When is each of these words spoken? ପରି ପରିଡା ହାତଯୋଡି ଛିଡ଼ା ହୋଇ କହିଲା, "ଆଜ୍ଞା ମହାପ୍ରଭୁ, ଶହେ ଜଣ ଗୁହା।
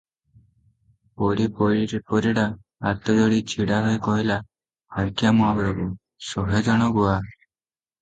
ପରି 1.21 1.45
ପରିଡା 1.59 2.47
ହାତଯୋଡି 2.87 3.39
ଛିଡ଼ା 3.53 3.79
ହୋଇ 3.87 4.03
କହିଲା, 4.09 4.41
"ଆଜ୍ଞା 5.05 5.37
ମହାପ୍ରଭୁ, 5.41 5.89
ଶହେ 6.33 6.67
ଜଣ 6.73 6.93
ଗୁହା। 7.01 7.19